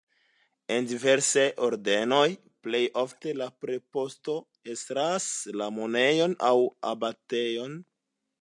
En 0.75 0.85
diversaj 0.91 1.43
ordenoj 1.67 2.23
plej 2.67 2.81
ofte 3.03 3.35
la 3.43 3.49
preposto 3.65 4.37
estras 4.75 5.31
la 5.63 5.71
monaĥejon 5.79 6.35
aŭ 6.53 6.55
abatejon. 6.95 7.79